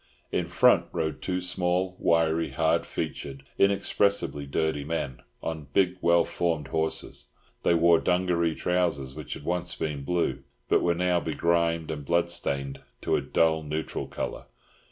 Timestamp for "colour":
14.07-14.45